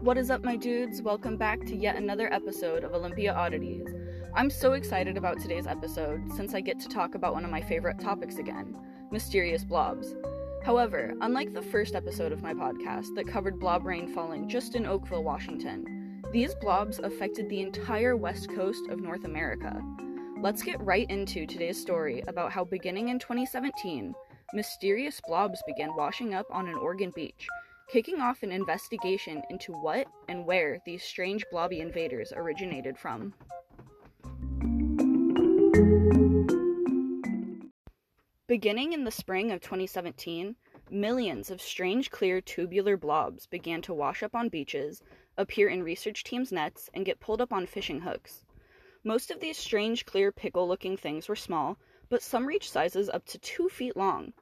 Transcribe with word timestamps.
What 0.00 0.16
is 0.16 0.30
up, 0.30 0.42
my 0.42 0.56
dudes? 0.56 1.02
Welcome 1.02 1.36
back 1.36 1.60
to 1.66 1.76
yet 1.76 1.96
another 1.96 2.32
episode 2.32 2.84
of 2.84 2.94
Olympia 2.94 3.34
Oddities. 3.34 3.86
I'm 4.34 4.48
so 4.48 4.72
excited 4.72 5.18
about 5.18 5.38
today's 5.38 5.66
episode 5.66 6.22
since 6.34 6.54
I 6.54 6.62
get 6.62 6.80
to 6.80 6.88
talk 6.88 7.14
about 7.14 7.34
one 7.34 7.44
of 7.44 7.50
my 7.50 7.60
favorite 7.60 8.00
topics 8.00 8.36
again 8.36 8.78
mysterious 9.12 9.62
blobs. 9.62 10.14
However, 10.64 11.12
unlike 11.20 11.52
the 11.52 11.60
first 11.60 11.94
episode 11.94 12.32
of 12.32 12.40
my 12.40 12.54
podcast 12.54 13.14
that 13.14 13.28
covered 13.28 13.60
blob 13.60 13.84
rain 13.84 14.08
falling 14.08 14.48
just 14.48 14.74
in 14.74 14.86
Oakville, 14.86 15.22
Washington, 15.22 16.22
these 16.32 16.54
blobs 16.54 16.98
affected 16.98 17.50
the 17.50 17.60
entire 17.60 18.16
west 18.16 18.48
coast 18.54 18.88
of 18.88 19.02
North 19.02 19.26
America. 19.26 19.82
Let's 20.40 20.62
get 20.62 20.80
right 20.80 21.10
into 21.10 21.44
today's 21.44 21.78
story 21.78 22.24
about 22.26 22.52
how, 22.52 22.64
beginning 22.64 23.10
in 23.10 23.18
2017, 23.18 24.14
mysterious 24.54 25.20
blobs 25.28 25.62
began 25.66 25.94
washing 25.94 26.32
up 26.32 26.46
on 26.50 26.68
an 26.68 26.76
Oregon 26.76 27.12
beach 27.14 27.46
kicking 27.90 28.20
off 28.20 28.44
an 28.44 28.52
investigation 28.52 29.42
into 29.50 29.72
what 29.72 30.06
and 30.28 30.46
where 30.46 30.78
these 30.86 31.02
strange 31.02 31.44
blobby 31.50 31.80
invaders 31.80 32.32
originated 32.36 32.96
from. 32.96 33.34
Beginning 38.46 38.92
in 38.92 39.02
the 39.02 39.10
spring 39.10 39.50
of 39.50 39.60
2017, 39.60 40.54
millions 40.88 41.50
of 41.50 41.60
strange 41.60 42.12
clear 42.12 42.40
tubular 42.40 42.96
blobs 42.96 43.46
began 43.46 43.82
to 43.82 43.94
wash 43.94 44.22
up 44.22 44.36
on 44.36 44.48
beaches, 44.48 45.02
appear 45.36 45.68
in 45.68 45.82
research 45.82 46.22
teams' 46.22 46.52
nets, 46.52 46.90
and 46.94 47.04
get 47.04 47.18
pulled 47.18 47.40
up 47.40 47.52
on 47.52 47.66
fishing 47.66 48.00
hooks. 48.00 48.44
Most 49.02 49.32
of 49.32 49.40
these 49.40 49.58
strange 49.58 50.06
clear 50.06 50.30
pickle 50.30 50.68
looking 50.68 50.96
things 50.96 51.28
were 51.28 51.34
small, 51.34 51.76
but 52.08 52.22
some 52.22 52.46
reached 52.46 52.70
sizes 52.70 53.08
up 53.08 53.24
to 53.26 53.38
two 53.38 53.68
feet 53.68 53.96
long. 53.96 54.32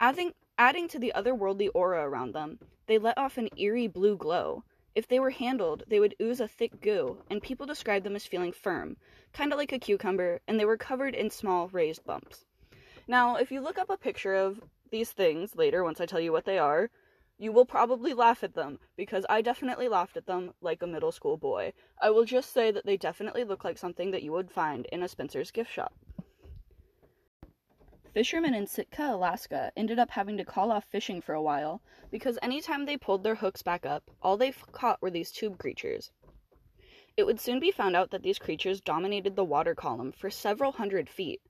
Adding, 0.00 0.32
adding 0.56 0.88
to 0.88 0.98
the 0.98 1.12
otherworldly 1.14 1.68
aura 1.74 2.08
around 2.08 2.32
them, 2.32 2.58
they 2.88 2.98
let 2.98 3.16
off 3.16 3.38
an 3.38 3.50
eerie 3.56 3.86
blue 3.86 4.16
glow. 4.16 4.64
If 4.94 5.06
they 5.06 5.20
were 5.20 5.30
handled, 5.30 5.84
they 5.86 6.00
would 6.00 6.16
ooze 6.20 6.40
a 6.40 6.48
thick 6.48 6.80
goo, 6.80 7.18
and 7.30 7.40
people 7.40 7.66
described 7.66 8.04
them 8.04 8.16
as 8.16 8.26
feeling 8.26 8.50
firm, 8.50 8.96
kind 9.32 9.52
of 9.52 9.58
like 9.58 9.72
a 9.72 9.78
cucumber, 9.78 10.40
and 10.48 10.58
they 10.58 10.64
were 10.64 10.76
covered 10.76 11.14
in 11.14 11.30
small 11.30 11.68
raised 11.68 12.04
bumps. 12.04 12.46
Now, 13.06 13.36
if 13.36 13.52
you 13.52 13.60
look 13.60 13.78
up 13.78 13.90
a 13.90 13.96
picture 13.96 14.34
of 14.34 14.60
these 14.90 15.12
things 15.12 15.54
later, 15.54 15.84
once 15.84 16.00
I 16.00 16.06
tell 16.06 16.18
you 16.18 16.32
what 16.32 16.46
they 16.46 16.58
are, 16.58 16.90
you 17.38 17.52
will 17.52 17.66
probably 17.66 18.14
laugh 18.14 18.42
at 18.42 18.54
them, 18.54 18.80
because 18.96 19.24
I 19.28 19.42
definitely 19.42 19.86
laughed 19.86 20.16
at 20.16 20.26
them 20.26 20.52
like 20.60 20.82
a 20.82 20.86
middle 20.86 21.12
school 21.12 21.36
boy. 21.36 21.74
I 22.02 22.10
will 22.10 22.24
just 22.24 22.52
say 22.52 22.72
that 22.72 22.84
they 22.84 22.96
definitely 22.96 23.44
look 23.44 23.62
like 23.62 23.78
something 23.78 24.10
that 24.10 24.24
you 24.24 24.32
would 24.32 24.50
find 24.50 24.86
in 24.86 25.04
a 25.04 25.08
Spencer's 25.08 25.52
gift 25.52 25.70
shop. 25.70 25.92
Fishermen 28.18 28.52
in 28.52 28.66
Sitka, 28.66 29.14
Alaska 29.14 29.70
ended 29.76 30.00
up 30.00 30.10
having 30.10 30.36
to 30.38 30.44
call 30.44 30.72
off 30.72 30.84
fishing 30.84 31.20
for 31.20 31.36
a 31.36 31.40
while 31.40 31.80
because 32.10 32.36
anytime 32.42 32.84
they 32.84 32.96
pulled 32.96 33.22
their 33.22 33.36
hooks 33.36 33.62
back 33.62 33.86
up, 33.86 34.10
all 34.20 34.36
they 34.36 34.50
caught 34.72 35.00
were 35.00 35.08
these 35.08 35.30
tube 35.30 35.56
creatures. 35.56 36.10
It 37.16 37.26
would 37.26 37.38
soon 37.38 37.60
be 37.60 37.70
found 37.70 37.94
out 37.94 38.10
that 38.10 38.24
these 38.24 38.40
creatures 38.40 38.80
dominated 38.80 39.36
the 39.36 39.44
water 39.44 39.72
column 39.72 40.10
for 40.10 40.30
several 40.30 40.72
hundred 40.72 41.08
feet. 41.08 41.40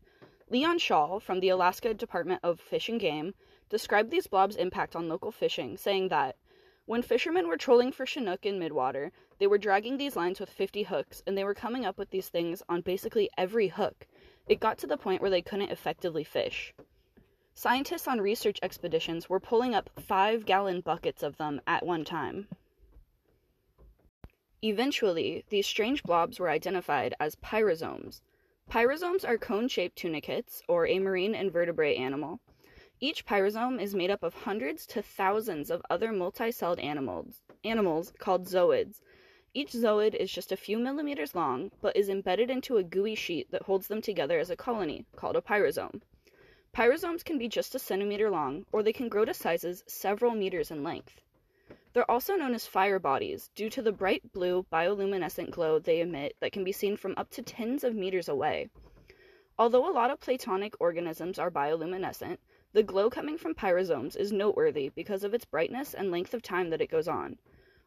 Leon 0.50 0.78
Shaul 0.78 1.22
from 1.22 1.40
the 1.40 1.48
Alaska 1.48 1.94
Department 1.94 2.40
of 2.42 2.60
Fish 2.60 2.90
and 2.90 3.00
Game 3.00 3.32
described 3.70 4.10
these 4.10 4.26
blobs' 4.26 4.56
impact 4.56 4.94
on 4.94 5.08
local 5.08 5.32
fishing, 5.32 5.78
saying 5.78 6.08
that 6.08 6.36
when 6.84 7.00
fishermen 7.00 7.48
were 7.48 7.56
trolling 7.56 7.92
for 7.92 8.04
Chinook 8.04 8.44
in 8.44 8.58
midwater, 8.58 9.10
they 9.38 9.46
were 9.46 9.56
dragging 9.56 9.96
these 9.96 10.16
lines 10.16 10.38
with 10.38 10.50
50 10.50 10.82
hooks 10.82 11.22
and 11.26 11.36
they 11.36 11.44
were 11.44 11.54
coming 11.54 11.86
up 11.86 11.96
with 11.96 12.10
these 12.10 12.28
things 12.28 12.62
on 12.68 12.82
basically 12.82 13.30
every 13.38 13.68
hook 13.68 14.06
it 14.48 14.60
got 14.60 14.78
to 14.78 14.86
the 14.86 14.96
point 14.96 15.20
where 15.20 15.30
they 15.30 15.42
couldn't 15.42 15.70
effectively 15.70 16.24
fish. 16.24 16.74
Scientists 17.54 18.06
on 18.06 18.20
research 18.20 18.58
expeditions 18.62 19.28
were 19.28 19.40
pulling 19.40 19.74
up 19.74 19.90
five 19.98 20.46
gallon 20.46 20.80
buckets 20.80 21.22
of 21.22 21.36
them 21.36 21.60
at 21.66 21.84
one 21.84 22.04
time. 22.04 22.48
Eventually, 24.62 25.44
these 25.50 25.66
strange 25.66 26.02
blobs 26.02 26.40
were 26.40 26.50
identified 26.50 27.14
as 27.20 27.36
pyrosomes. 27.36 28.20
Pyrosomes 28.70 29.24
are 29.24 29.38
cone 29.38 29.68
shaped 29.68 29.96
tunicates, 29.96 30.62
or 30.68 30.86
a 30.86 30.98
marine 30.98 31.34
invertebrate 31.34 31.98
animal. 31.98 32.40
Each 33.00 33.24
pyrosome 33.24 33.80
is 33.80 33.94
made 33.94 34.10
up 34.10 34.24
of 34.24 34.34
hundreds 34.34 34.84
to 34.86 35.02
thousands 35.02 35.70
of 35.70 35.82
other 35.88 36.12
multi-celled 36.12 36.80
animals, 36.80 37.42
animals 37.62 38.12
called 38.18 38.46
zooids, 38.46 39.00
each 39.58 39.72
zooid 39.72 40.14
is 40.14 40.30
just 40.30 40.52
a 40.52 40.56
few 40.56 40.78
millimeters 40.78 41.34
long, 41.34 41.72
but 41.80 41.96
is 41.96 42.08
embedded 42.08 42.48
into 42.48 42.76
a 42.76 42.84
gooey 42.84 43.16
sheet 43.16 43.50
that 43.50 43.62
holds 43.62 43.88
them 43.88 44.00
together 44.00 44.38
as 44.38 44.50
a 44.50 44.56
colony, 44.56 45.04
called 45.16 45.34
a 45.34 45.40
pyrosome. 45.40 46.00
Pyrosomes 46.72 47.24
can 47.24 47.38
be 47.38 47.48
just 47.48 47.74
a 47.74 47.78
centimeter 47.80 48.30
long, 48.30 48.66
or 48.70 48.84
they 48.84 48.92
can 48.92 49.08
grow 49.08 49.24
to 49.24 49.34
sizes 49.34 49.82
several 49.88 50.36
meters 50.36 50.70
in 50.70 50.84
length. 50.84 51.20
They're 51.92 52.08
also 52.08 52.36
known 52.36 52.54
as 52.54 52.68
fire 52.68 53.00
bodies 53.00 53.50
due 53.56 53.68
to 53.70 53.82
the 53.82 53.90
bright 53.90 54.32
blue 54.32 54.64
bioluminescent 54.72 55.50
glow 55.50 55.80
they 55.80 56.02
emit 56.02 56.36
that 56.38 56.52
can 56.52 56.62
be 56.62 56.70
seen 56.70 56.96
from 56.96 57.14
up 57.16 57.30
to 57.30 57.42
tens 57.42 57.82
of 57.82 57.96
meters 57.96 58.28
away. 58.28 58.68
Although 59.58 59.90
a 59.90 59.92
lot 59.92 60.12
of 60.12 60.20
planktonic 60.20 60.74
organisms 60.78 61.36
are 61.36 61.50
bioluminescent, 61.50 62.38
the 62.74 62.84
glow 62.84 63.10
coming 63.10 63.36
from 63.36 63.56
pyrosomes 63.56 64.14
is 64.14 64.30
noteworthy 64.30 64.90
because 64.90 65.24
of 65.24 65.34
its 65.34 65.46
brightness 65.46 65.94
and 65.94 66.12
length 66.12 66.32
of 66.32 66.42
time 66.42 66.70
that 66.70 66.80
it 66.80 66.92
goes 66.92 67.08
on. 67.08 67.38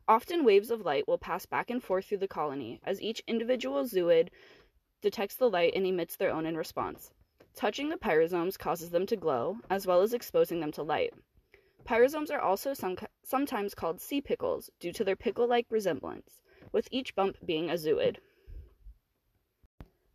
Often 0.07 0.43
waves 0.43 0.71
of 0.71 0.81
light 0.81 1.07
will 1.07 1.17
pass 1.17 1.45
back 1.45 1.69
and 1.69 1.83
forth 1.83 2.05
through 2.05 2.17
the 2.17 2.27
colony 2.27 2.79
as 2.83 3.01
each 3.01 3.21
individual 3.27 3.83
zooid 3.85 4.29
detects 5.01 5.35
the 5.35 5.49
light 5.49 5.73
and 5.75 5.85
emits 5.85 6.15
their 6.15 6.31
own 6.31 6.45
in 6.45 6.57
response. 6.57 7.11
Touching 7.55 7.89
the 7.89 7.97
pyrosomes 7.97 8.57
causes 8.57 8.91
them 8.91 9.05
to 9.05 9.15
glow, 9.15 9.57
as 9.69 9.85
well 9.85 10.01
as 10.01 10.13
exposing 10.13 10.59
them 10.59 10.71
to 10.71 10.83
light. 10.83 11.13
Pyrosomes 11.85 12.31
are 12.31 12.39
also 12.39 12.73
some, 12.73 12.95
sometimes 13.23 13.73
called 13.73 13.99
sea 13.99 14.21
pickles 14.21 14.69
due 14.79 14.93
to 14.93 15.03
their 15.03 15.15
pickle 15.15 15.47
like 15.47 15.65
resemblance, 15.69 16.41
with 16.71 16.87
each 16.91 17.15
bump 17.15 17.37
being 17.45 17.69
a 17.69 17.73
zooid. 17.73 18.17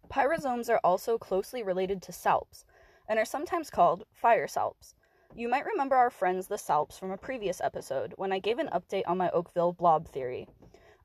Pyrosomes 0.08 0.70
are 0.70 0.80
also 0.84 1.18
closely 1.18 1.62
related 1.62 2.00
to 2.02 2.12
salps 2.12 2.64
and 3.08 3.18
are 3.18 3.24
sometimes 3.24 3.70
called 3.70 4.04
fire 4.12 4.48
salps. 4.48 4.94
You 5.38 5.50
might 5.50 5.66
remember 5.66 5.96
our 5.96 6.08
friends 6.08 6.46
the 6.46 6.56
Salps 6.56 6.98
from 6.98 7.10
a 7.10 7.18
previous 7.18 7.60
episode 7.60 8.14
when 8.16 8.32
I 8.32 8.38
gave 8.38 8.58
an 8.58 8.70
update 8.72 9.02
on 9.06 9.18
my 9.18 9.28
Oakville 9.32 9.74
blob 9.74 10.08
theory. 10.08 10.48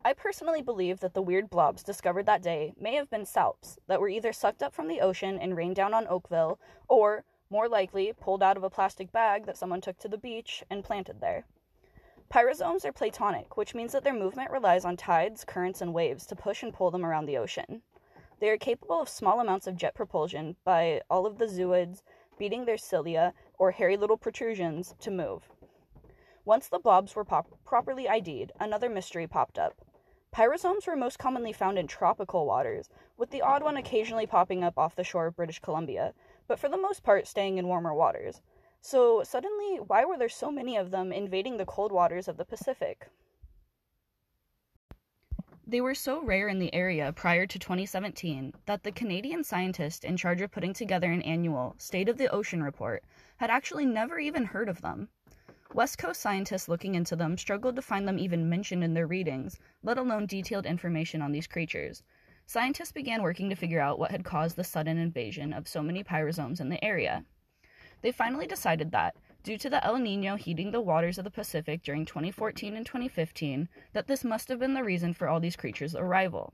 I 0.05 0.13
personally 0.13 0.61
believe 0.61 1.01
that 1.01 1.13
the 1.13 1.21
weird 1.21 1.49
blobs 1.49 1.83
discovered 1.83 2.27
that 2.27 2.41
day 2.41 2.73
may 2.79 2.95
have 2.95 3.09
been 3.09 3.25
salps 3.25 3.77
that 3.87 3.99
were 3.99 4.07
either 4.07 4.31
sucked 4.31 4.63
up 4.63 4.73
from 4.73 4.87
the 4.87 5.01
ocean 5.01 5.37
and 5.37 5.57
rained 5.57 5.75
down 5.75 5.93
on 5.93 6.07
Oakville, 6.07 6.61
or, 6.87 7.25
more 7.49 7.67
likely, 7.67 8.13
pulled 8.13 8.41
out 8.41 8.55
of 8.55 8.63
a 8.63 8.69
plastic 8.69 9.11
bag 9.11 9.45
that 9.47 9.57
someone 9.57 9.81
took 9.81 9.97
to 9.97 10.07
the 10.07 10.17
beach 10.17 10.63
and 10.69 10.85
planted 10.85 11.19
there. 11.19 11.43
Pyrosomes 12.33 12.85
are 12.85 12.93
platonic, 12.93 13.57
which 13.57 13.75
means 13.75 13.91
that 13.91 14.05
their 14.05 14.13
movement 14.13 14.49
relies 14.49 14.85
on 14.85 14.95
tides, 14.95 15.43
currents, 15.43 15.81
and 15.81 15.93
waves 15.93 16.25
to 16.27 16.37
push 16.37 16.63
and 16.63 16.73
pull 16.73 16.89
them 16.89 17.05
around 17.05 17.25
the 17.25 17.37
ocean. 17.37 17.81
They 18.39 18.49
are 18.49 18.57
capable 18.57 19.01
of 19.01 19.09
small 19.09 19.41
amounts 19.41 19.67
of 19.67 19.75
jet 19.75 19.93
propulsion 19.93 20.55
by 20.63 21.01
all 21.09 21.25
of 21.25 21.37
the 21.37 21.47
zooids 21.47 22.01
beating 22.41 22.65
their 22.65 22.77
cilia 22.77 23.33
or 23.61 23.69
hairy 23.69 23.95
little 23.95 24.17
protrusions 24.17 24.95
to 24.99 25.11
move. 25.11 25.47
Once 26.45 26.67
the 26.67 26.79
blobs 26.79 27.16
were 27.16 27.23
pop- 27.23 27.59
properly 27.63 28.09
ID'd, 28.09 28.51
another 28.59 28.89
mystery 28.89 29.27
popped 29.27 29.59
up. 29.59 29.75
Pyrosomes 30.33 30.88
were 30.88 30.95
most 30.95 31.19
commonly 31.19 31.53
found 31.53 31.77
in 31.77 31.85
tropical 31.85 32.47
waters, 32.47 32.89
with 33.17 33.29
the 33.29 33.44
odd 33.44 33.61
one 33.61 33.77
occasionally 33.77 34.25
popping 34.25 34.63
up 34.63 34.79
off 34.79 34.95
the 34.95 35.03
shore 35.03 35.27
of 35.27 35.35
British 35.35 35.59
Columbia, 35.59 36.16
but 36.47 36.57
for 36.57 36.69
the 36.69 36.75
most 36.75 37.03
part 37.03 37.27
staying 37.27 37.59
in 37.59 37.67
warmer 37.67 37.94
waters. 37.94 38.41
So, 38.81 39.22
suddenly, 39.22 39.75
why 39.75 40.05
were 40.05 40.17
there 40.17 40.28
so 40.28 40.49
many 40.49 40.75
of 40.75 40.89
them 40.89 41.11
invading 41.11 41.57
the 41.57 41.66
cold 41.66 41.91
waters 41.91 42.28
of 42.28 42.38
the 42.38 42.45
Pacific? 42.45 43.09
They 45.67 45.81
were 45.81 45.93
so 45.93 46.19
rare 46.23 46.47
in 46.47 46.57
the 46.57 46.73
area 46.73 47.13
prior 47.13 47.46
to 47.46 47.59
2017 47.59 48.55
that 48.66 48.81
the 48.81 48.91
Canadian 48.91 49.43
scientist 49.43 50.03
in 50.03 50.17
charge 50.17 50.41
of 50.41 50.52
putting 50.52 50.73
together 50.73 51.11
an 51.11 51.22
annual 51.22 51.75
State 51.78 52.09
of 52.09 52.17
the 52.17 52.28
Ocean 52.31 52.63
report 52.63 53.03
had 53.41 53.49
actually 53.49 53.88
never 53.88 54.20
even 54.20 54.46
heard 54.46 54.70
of 54.70 54.82
them. 54.82 55.09
West 55.73 55.97
Coast 55.97 56.22
scientists 56.22 56.70
looking 56.70 56.93
into 56.93 57.16
them 57.16 57.35
struggled 57.35 57.76
to 57.76 57.82
find 57.82 58.08
them 58.08 58.20
even 58.20 58.47
mentioned 58.47 58.84
in 58.84 58.93
their 58.93 59.08
readings, 59.08 59.58
let 59.82 59.97
alone 59.97 60.28
detailed 60.28 60.67
information 60.67 61.23
on 61.23 61.32
these 61.32 61.47
creatures. 61.47 62.03
Scientists 62.46 62.91
began 62.91 63.23
working 63.23 63.49
to 63.49 63.55
figure 63.55 63.79
out 63.82 63.97
what 63.97 64.11
had 64.11 64.23
caused 64.23 64.58
the 64.58 64.64
sudden 64.64 64.99
invasion 64.99 65.53
of 65.53 65.67
so 65.67 65.82
many 65.82 66.03
pyrosomes 66.03 66.61
in 66.61 66.70
the 66.70 66.85
area. 66.85 67.26
They 68.03 68.11
finally 68.11 68.46
decided 68.46 68.91
that, 68.91 69.16
due 69.41 69.58
to 69.58 69.72
the 69.72 69.84
El 69.84 69.97
Nino 69.97 70.35
heating 70.35 70.70
the 70.70 70.79
waters 70.79 71.17
of 71.17 71.23
the 71.23 71.32
Pacific 71.32 71.82
during 71.82 72.05
2014 72.05 72.76
and 72.76 72.85
2015 72.85 73.67
that 73.94 74.05
this 74.05 74.23
must 74.23 74.49
have 74.49 74.59
been 74.59 74.76
the 74.76 74.84
reason 74.84 75.16
for 75.16 75.28
all 75.28 75.40
these 75.40 75.55
creatures' 75.55 75.96
arrival. 75.96 76.53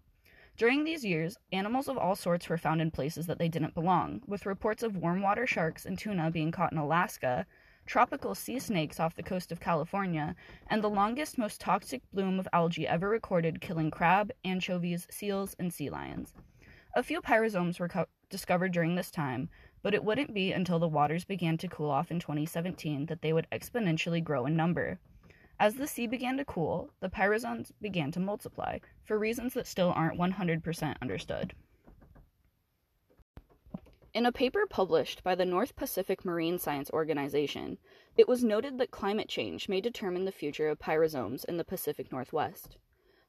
During 0.57 0.83
these 0.83 1.05
years, 1.05 1.37
animals 1.51 1.87
of 1.87 1.99
all 1.99 2.15
sorts 2.15 2.49
were 2.49 2.57
found 2.57 2.81
in 2.81 2.89
places 2.89 3.27
that 3.27 3.37
they 3.37 3.47
didn't 3.47 3.75
belong, 3.75 4.23
with 4.25 4.47
reports 4.47 4.81
of 4.81 4.97
warm 4.97 5.21
water 5.21 5.45
sharks 5.45 5.85
and 5.85 5.99
tuna 5.99 6.31
being 6.31 6.49
caught 6.49 6.71
in 6.71 6.79
Alaska, 6.79 7.45
tropical 7.85 8.33
sea 8.33 8.57
snakes 8.57 8.99
off 8.99 9.13
the 9.13 9.21
coast 9.21 9.51
of 9.51 9.59
California, 9.59 10.35
and 10.65 10.83
the 10.83 10.89
longest, 10.89 11.37
most 11.37 11.61
toxic 11.61 12.01
bloom 12.11 12.39
of 12.39 12.47
algae 12.51 12.87
ever 12.87 13.07
recorded 13.07 13.61
killing 13.61 13.91
crab, 13.91 14.31
anchovies, 14.43 15.05
seals, 15.11 15.55
and 15.59 15.71
sea 15.71 15.91
lions. 15.91 16.33
A 16.95 17.03
few 17.03 17.21
pyrosomes 17.21 17.79
were 17.79 17.87
co- 17.87 18.07
discovered 18.31 18.71
during 18.71 18.95
this 18.95 19.11
time, 19.11 19.49
but 19.83 19.93
it 19.93 20.03
wouldn't 20.03 20.33
be 20.33 20.53
until 20.53 20.79
the 20.79 20.87
waters 20.87 21.23
began 21.23 21.59
to 21.59 21.67
cool 21.67 21.91
off 21.91 22.09
in 22.09 22.19
2017 22.19 23.05
that 23.05 23.21
they 23.21 23.31
would 23.31 23.47
exponentially 23.51 24.23
grow 24.23 24.47
in 24.47 24.55
number. 24.57 24.99
As 25.59 25.75
the 25.75 25.87
sea 25.87 26.05
began 26.05 26.37
to 26.37 26.45
cool, 26.45 26.91
the 26.99 27.09
pyrosomes 27.09 27.71
began 27.81 28.11
to 28.11 28.19
multiply, 28.19 28.77
for 29.03 29.17
reasons 29.17 29.55
that 29.55 29.65
still 29.65 29.91
aren't 29.95 30.19
100% 30.19 30.95
understood. 31.01 31.53
In 34.13 34.25
a 34.25 34.31
paper 34.31 34.65
published 34.69 35.23
by 35.23 35.33
the 35.33 35.45
North 35.45 35.75
Pacific 35.75 36.23
Marine 36.23 36.59
Science 36.59 36.91
Organization, 36.91 37.79
it 38.15 38.27
was 38.27 38.43
noted 38.43 38.77
that 38.77 38.91
climate 38.91 39.29
change 39.29 39.67
may 39.67 39.81
determine 39.81 40.25
the 40.25 40.31
future 40.31 40.69
of 40.69 40.79
pyrosomes 40.79 41.43
in 41.45 41.57
the 41.57 41.63
Pacific 41.63 42.11
Northwest. 42.11 42.77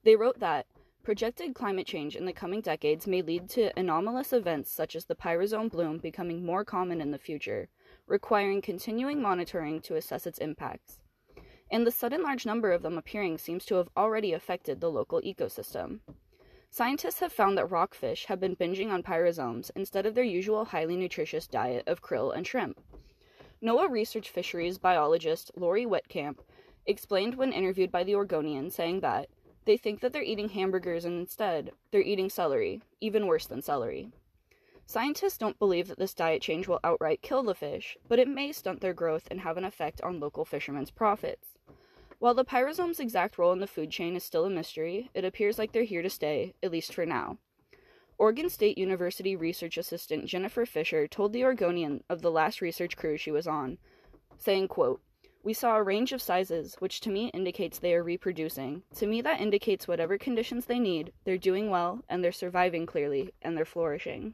They 0.04 0.16
wrote 0.16 0.38
that 0.40 0.66
projected 1.02 1.54
climate 1.54 1.86
change 1.86 2.14
in 2.14 2.26
the 2.26 2.32
coming 2.34 2.60
decades 2.60 3.06
may 3.06 3.22
lead 3.22 3.48
to 3.50 3.78
anomalous 3.78 4.34
events 4.34 4.70
such 4.70 4.94
as 4.94 5.06
the 5.06 5.14
pyrosome 5.14 5.70
bloom 5.70 5.96
becoming 5.96 6.44
more 6.44 6.64
common 6.64 7.00
in 7.00 7.10
the 7.10 7.18
future, 7.18 7.70
requiring 8.06 8.60
continuing 8.60 9.22
monitoring 9.22 9.80
to 9.80 9.96
assess 9.96 10.26
its 10.26 10.38
impacts. 10.38 10.98
And 11.70 11.86
the 11.86 11.90
sudden 11.90 12.22
large 12.22 12.46
number 12.46 12.72
of 12.72 12.82
them 12.82 12.96
appearing 12.96 13.38
seems 13.38 13.64
to 13.66 13.74
have 13.76 13.88
already 13.96 14.32
affected 14.32 14.80
the 14.80 14.90
local 14.90 15.20
ecosystem. 15.20 16.00
Scientists 16.70 17.20
have 17.20 17.32
found 17.32 17.56
that 17.56 17.70
rockfish 17.70 18.26
have 18.26 18.40
been 18.40 18.56
binging 18.56 18.90
on 18.90 19.02
pyrosomes 19.02 19.70
instead 19.74 20.06
of 20.06 20.14
their 20.14 20.24
usual 20.24 20.66
highly 20.66 20.96
nutritious 20.96 21.46
diet 21.46 21.86
of 21.86 22.02
krill 22.02 22.34
and 22.34 22.46
shrimp. 22.46 22.80
NOAA 23.62 23.90
research 23.90 24.30
fisheries 24.30 24.78
biologist 24.78 25.50
Laurie 25.56 25.86
Weitkamp 25.86 26.38
explained 26.86 27.34
when 27.34 27.52
interviewed 27.52 27.90
by 27.90 28.04
the 28.04 28.14
Oregonian, 28.14 28.70
saying 28.70 29.00
that 29.00 29.28
they 29.64 29.76
think 29.76 30.00
that 30.00 30.12
they're 30.12 30.22
eating 30.22 30.48
hamburgers 30.48 31.04
and 31.04 31.20
instead 31.20 31.72
they're 31.90 32.00
eating 32.00 32.30
celery, 32.30 32.80
even 33.00 33.26
worse 33.26 33.46
than 33.46 33.60
celery. 33.60 34.10
Scientists 34.90 35.36
don't 35.36 35.58
believe 35.58 35.86
that 35.86 35.98
this 35.98 36.14
diet 36.14 36.40
change 36.40 36.66
will 36.66 36.80
outright 36.82 37.20
kill 37.20 37.42
the 37.42 37.54
fish, 37.54 37.98
but 38.08 38.18
it 38.18 38.26
may 38.26 38.50
stunt 38.50 38.80
their 38.80 38.94
growth 38.94 39.28
and 39.30 39.40
have 39.40 39.58
an 39.58 39.64
effect 39.66 40.00
on 40.00 40.18
local 40.18 40.46
fishermen's 40.46 40.90
profits. 40.90 41.58
While 42.20 42.32
the 42.32 42.42
pyrosome's 42.42 42.98
exact 42.98 43.36
role 43.36 43.52
in 43.52 43.58
the 43.60 43.66
food 43.66 43.90
chain 43.90 44.16
is 44.16 44.24
still 44.24 44.46
a 44.46 44.50
mystery, 44.50 45.10
it 45.12 45.26
appears 45.26 45.58
like 45.58 45.72
they're 45.72 45.82
here 45.82 46.00
to 46.00 46.08
stay, 46.08 46.54
at 46.62 46.72
least 46.72 46.94
for 46.94 47.04
now. 47.04 47.36
Oregon 48.16 48.48
State 48.48 48.78
University 48.78 49.36
research 49.36 49.76
assistant 49.76 50.24
Jennifer 50.24 50.64
Fisher 50.64 51.06
told 51.06 51.34
the 51.34 51.44
Oregonian 51.44 52.02
of 52.08 52.22
the 52.22 52.30
last 52.30 52.62
research 52.62 52.96
cruise 52.96 53.20
she 53.20 53.30
was 53.30 53.46
on, 53.46 53.76
saying, 54.38 54.68
quote, 54.68 55.02
we 55.42 55.52
saw 55.52 55.76
a 55.76 55.82
range 55.82 56.14
of 56.14 56.22
sizes, 56.22 56.76
which 56.78 57.00
to 57.02 57.10
me 57.10 57.28
indicates 57.34 57.78
they 57.78 57.92
are 57.92 58.02
reproducing. 58.02 58.84
To 58.96 59.06
me, 59.06 59.20
that 59.20 59.42
indicates 59.42 59.86
whatever 59.86 60.16
conditions 60.16 60.64
they 60.64 60.78
need, 60.78 61.12
they're 61.24 61.36
doing 61.36 61.68
well, 61.68 62.04
and 62.08 62.24
they're 62.24 62.32
surviving 62.32 62.86
clearly, 62.86 63.34
and 63.42 63.54
they're 63.54 63.66
flourishing. 63.66 64.32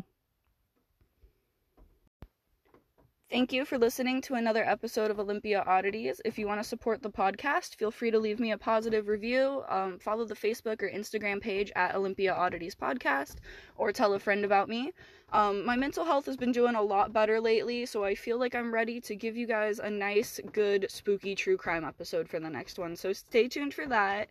Thank 3.34 3.52
you 3.52 3.64
for 3.64 3.78
listening 3.78 4.20
to 4.22 4.34
another 4.34 4.64
episode 4.64 5.10
of 5.10 5.19
Olympia 5.19 5.64
Oddities. 5.66 6.20
If 6.25 6.38
you 6.38 6.46
want 6.46 6.62
to 6.62 6.69
support 6.69 7.02
the 7.02 7.10
podcast, 7.10 7.75
feel 7.75 7.90
free 7.90 8.12
to 8.12 8.20
leave 8.20 8.38
me 8.38 8.52
a 8.52 8.56
positive 8.56 9.08
review. 9.08 9.64
Um, 9.69 9.98
follow 9.98 10.25
the 10.25 10.36
Facebook 10.36 10.81
or 10.81 10.88
Instagram 10.88 11.40
page 11.40 11.72
at 11.75 11.96
Olympia 11.96 12.32
Oddities 12.32 12.76
Podcast, 12.76 13.38
or 13.76 13.90
tell 13.90 14.14
a 14.14 14.20
friend 14.20 14.44
about 14.44 14.69
me. 14.69 14.92
Um, 15.32 15.66
my 15.66 15.75
mental 15.75 16.04
health 16.04 16.26
has 16.26 16.36
been 16.36 16.52
doing 16.52 16.76
a 16.76 16.82
lot 16.82 17.12
better 17.12 17.40
lately, 17.40 17.86
so 17.86 18.04
I 18.04 18.14
feel 18.14 18.38
like 18.38 18.54
I'm 18.54 18.72
ready 18.72 19.00
to 19.00 19.16
give 19.16 19.36
you 19.36 19.48
guys 19.48 19.81
a 19.81 19.90
nice, 19.90 20.38
good, 20.52 20.86
spooky 20.88 21.34
true 21.34 21.56
crime 21.56 21.84
episode 21.84 22.28
for 22.28 22.38
the 22.38 22.48
next 22.48 22.78
one. 22.78 22.94
So 22.94 23.12
stay 23.12 23.48
tuned 23.48 23.75
for 23.75 23.86
that. 23.86 24.28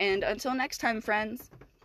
And 0.00 0.24
until 0.24 0.54
next 0.54 0.78
time, 0.78 1.02
friends. 1.02 1.50